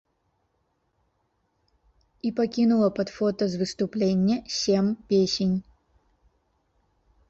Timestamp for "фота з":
3.19-3.63